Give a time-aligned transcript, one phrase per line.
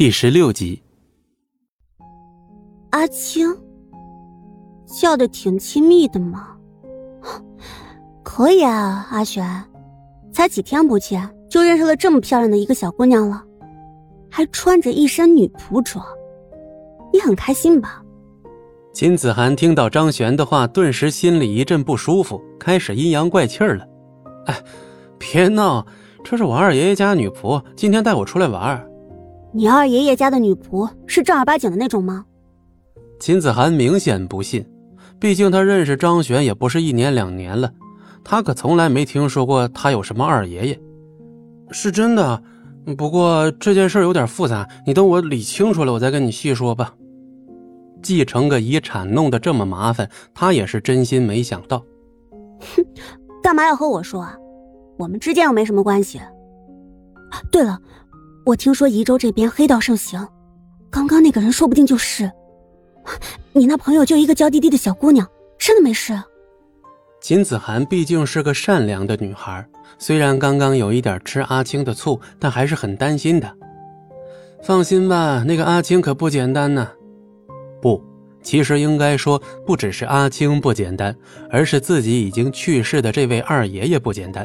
[0.00, 0.82] 第十六集。
[2.88, 3.54] 阿青，
[4.86, 6.56] 叫的挺亲密的嘛。
[8.22, 9.62] 可以啊，阿璇，
[10.32, 13.44] 才几天不见就认识了这么漂亮的一个小姑娘了，
[14.30, 16.02] 还穿着一身女仆装，
[17.12, 18.02] 你很开心吧？
[18.94, 23.86] 秦子涵听到张璇的话，顿时心里一阵不舒服，开始阴阳怪气了。
[24.46, 24.62] 哎，
[25.18, 25.86] 别闹，
[26.24, 28.89] 这是我二爷爷家女仆，今天带我出来玩。
[29.52, 32.24] 你二爷爷家的女仆是正儿八经的那种吗？
[33.18, 34.64] 秦子涵明显不信，
[35.18, 37.70] 毕竟他认识张璇也不是一年两年了，
[38.24, 40.80] 他可从来没听说过他有什么二爷爷。
[41.70, 42.42] 是真的，
[42.96, 46.94] 不过这件事有点复杂，你等我理清楚了，我再跟你细说吧。
[48.02, 51.84] 继承个遗产弄得这么麻烦，他也是真心没想到。
[52.60, 52.84] 哼，
[53.42, 54.36] 干嘛要和我说啊？
[54.96, 56.20] 我们之间又没什么关系。
[57.50, 57.78] 对了。
[58.50, 60.26] 我听说宜州这边黑道盛行，
[60.90, 62.28] 刚刚那个人说不定就是
[63.52, 65.24] 你那朋友，就一个娇滴滴的小姑娘，
[65.56, 66.20] 真的没事。
[67.20, 69.64] 秦子涵毕竟是个善良的女孩，
[69.98, 73.48] 虽然刚刚有一点吃阿青的醋，但还是很担心的。
[74.64, 76.88] 放心吧，那个阿青可不简单呢。
[77.80, 78.02] 不，
[78.42, 81.14] 其实应该说不只是阿青不简单，
[81.50, 84.44] 而是自己已经去世的这位二爷爷不简单。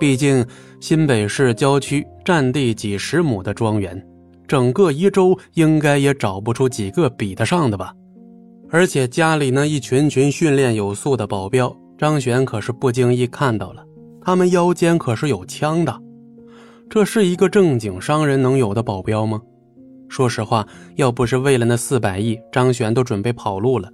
[0.00, 0.42] 毕竟
[0.80, 4.02] 新北市郊区占地几十亩的庄园，
[4.48, 7.92] 整个宜州应该也找不出几个比得上的吧。
[8.70, 13.84] 而且家里那一群群训练有素的保镖，张璇可是不经意看到了，
[14.22, 15.94] 他们腰间可是有枪的。
[16.88, 19.38] 这是一个正经商人能有的保镖吗？
[20.08, 23.90] 说实话，要不是为了那四百亿，张璇都准备跑路了。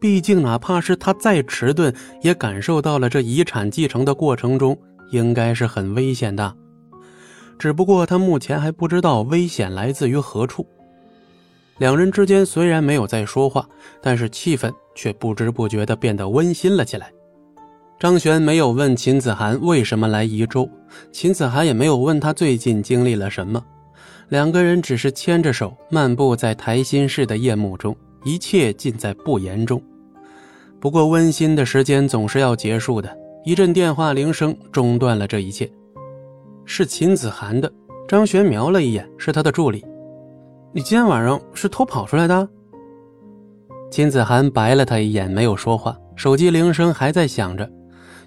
[0.00, 4.76] 毕竟，哪怕是他再迟钝，也感受到了这遗产继承的过程中。
[5.10, 6.54] 应该是很危险的，
[7.58, 10.66] 只不过他目前还不知道危险来自于何处。
[11.78, 13.68] 两人之间虽然没有在说话，
[14.00, 17.12] 但是气氛却不知不觉地变得温馨了起来。
[17.98, 20.68] 张璇没有问秦子涵为什么来宜州，
[21.12, 23.62] 秦子涵也没有问他最近经历了什么，
[24.28, 29.82] 两个人只是牵着手漫步在台心市的夜幕中，一切尽在不言中。
[30.80, 33.25] 不过温馨的时间总是要结束的。
[33.46, 35.70] 一阵电话铃声中断了这一切，
[36.64, 37.72] 是秦子涵的。
[38.08, 39.86] 张璇瞄了一眼，是他的助理。
[40.72, 42.48] 你今天晚上是偷跑出来的？
[43.88, 45.96] 秦子涵白了他一眼，没有说话。
[46.16, 47.70] 手机铃声还在响着，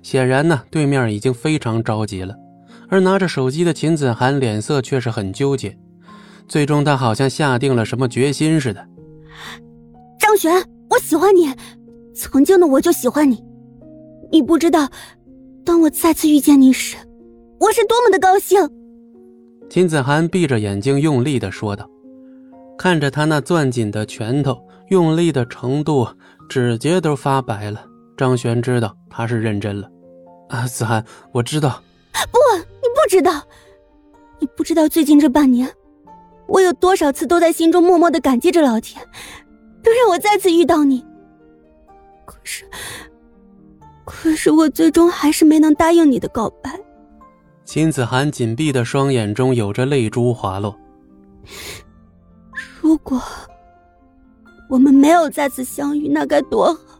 [0.01, 2.33] 显然呢，对面已经非常着急了。
[2.87, 5.77] 而拿着手机的秦子涵脸色却是很纠结，
[6.47, 8.87] 最终他好像下定了什么决心似的。
[10.17, 11.53] 张璇，我喜欢你，
[12.15, 13.43] 曾经的我就喜欢你。
[14.31, 14.87] 你不知道，
[15.65, 16.97] 当我再次遇见你时，
[17.59, 18.59] 我是多么的高兴。
[19.69, 21.89] 秦子涵闭着眼睛，用力的说道，
[22.77, 24.57] 看着他那攥紧的拳头，
[24.89, 26.07] 用力的程度，
[26.47, 27.85] 指节都发白了。
[28.17, 29.89] 张璇知道他是认真了。
[30.49, 31.81] 啊，子涵，我知道。
[32.31, 33.43] 不，你不知道，
[34.39, 35.71] 你不知道最近这半年，
[36.47, 39.03] 我有多少次都在心中默默的感激着老天，
[39.83, 41.03] 都让我再次遇到你。
[42.25, 42.65] 可是。
[44.09, 46.79] 可是我最终还是没能答应你的告白。
[47.63, 50.75] 秦子涵紧闭的双眼中有着泪珠滑落。
[52.81, 53.21] 如果
[54.69, 56.99] 我们没有再次相遇，那该多好！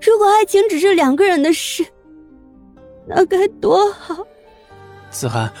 [0.00, 1.86] 如果爱情只是两个人的事，
[3.06, 4.16] 那该多好！
[5.10, 5.52] 子涵，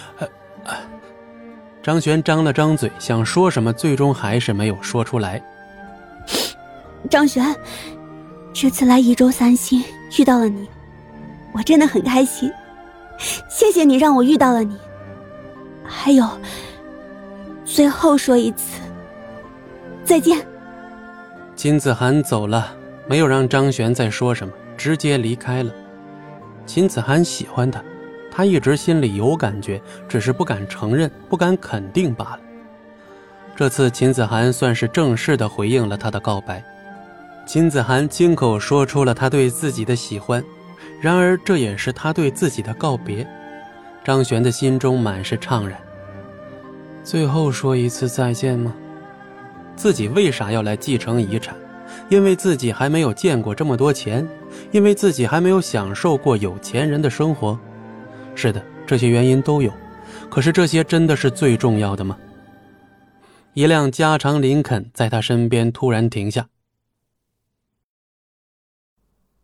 [1.82, 5.40] 张璇张了张嘴，想说什么，最终还是没有说出来。
[7.08, 7.54] 张璇。
[8.52, 9.82] 这次来宜州散心
[10.18, 10.68] 遇到了你，
[11.52, 12.50] 我真的很开心。
[13.48, 14.76] 谢谢你让我遇到了你。
[15.84, 16.28] 还有，
[17.64, 18.80] 最后说一次
[20.04, 20.46] 再见。
[21.56, 22.74] 金子涵走了，
[23.06, 25.72] 没有让张璇再说什么，直接离开了。
[26.66, 27.82] 秦子涵喜欢他，
[28.30, 32.40] 他一直心里有感觉，只是不敢承认，不敢肯定罢了。
[33.56, 36.62] 这次秦子涵算是正式的回应了他的告白。
[37.44, 40.42] 金子涵亲口说出了他对自己的喜欢，
[41.00, 43.26] 然而这也是他对自己的告别。
[44.04, 45.78] 张璇的心中满是怅然。
[47.04, 48.72] 最后说一次再见吗？
[49.74, 51.54] 自己为啥要来继承遗产？
[52.08, 54.26] 因为自己还没有见过这么多钱，
[54.70, 57.58] 因为自己还没有享受过有钱人的生活。
[58.34, 59.72] 是的，这些原因都有。
[60.30, 62.16] 可是这些真的是最重要的吗？
[63.54, 66.46] 一辆加长林肯在他身边突然停下。